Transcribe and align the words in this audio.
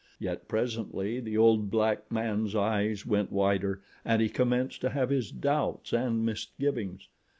Yet 0.17 0.47
presently 0.47 1.19
the 1.19 1.37
old 1.37 1.69
black 1.69 2.11
man's 2.11 2.55
eyes 2.55 3.05
went 3.05 3.31
wider 3.31 3.81
and 4.03 4.19
he 4.19 4.29
commenced 4.29 4.81
to 4.81 4.89
have 4.89 5.11
his 5.11 5.29
doubts 5.31 5.93
and 5.93 6.25
misgivings. 6.25 7.07